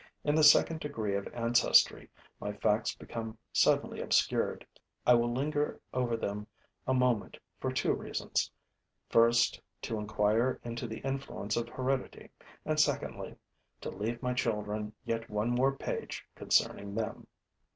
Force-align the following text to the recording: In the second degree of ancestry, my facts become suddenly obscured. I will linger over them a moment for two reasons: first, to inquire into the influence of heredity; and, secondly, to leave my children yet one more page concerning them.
In 0.23 0.33
the 0.33 0.43
second 0.43 0.79
degree 0.79 1.13
of 1.15 1.27
ancestry, 1.31 2.09
my 2.39 2.53
facts 2.53 2.95
become 2.95 3.37
suddenly 3.53 4.01
obscured. 4.01 4.65
I 5.05 5.13
will 5.13 5.31
linger 5.31 5.79
over 5.93 6.17
them 6.17 6.47
a 6.87 6.93
moment 6.95 7.37
for 7.59 7.71
two 7.71 7.93
reasons: 7.93 8.49
first, 9.09 9.61
to 9.83 9.99
inquire 9.99 10.59
into 10.63 10.87
the 10.87 11.01
influence 11.01 11.55
of 11.55 11.69
heredity; 11.69 12.31
and, 12.65 12.79
secondly, 12.79 13.35
to 13.81 13.91
leave 13.91 14.23
my 14.23 14.33
children 14.33 14.91
yet 15.05 15.29
one 15.29 15.51
more 15.51 15.71
page 15.77 16.25
concerning 16.33 16.95
them. 16.95 17.27